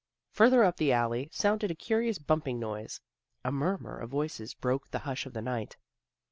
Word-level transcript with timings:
Further 0.31 0.63
up 0.63 0.77
the 0.77 0.91
alley 0.91 1.29
sounded 1.31 1.69
a 1.69 1.75
curious 1.75 2.17
bumping 2.17 2.57
noise. 2.57 3.01
A 3.45 3.51
murmur 3.51 3.99
of 3.99 4.09
voices 4.09 4.55
broke 4.55 4.89
the 4.89 4.97
hush 5.05 5.27
of 5.27 5.33
the 5.33 5.43
night. 5.43 5.77